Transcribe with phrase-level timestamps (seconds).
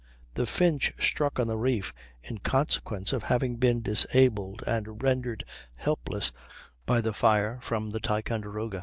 [0.33, 1.93] The Finch struck on the reef
[2.23, 6.31] in consequence of having been disabled and rendered helpless
[6.87, 8.79] by the fire from the Ticonderoga.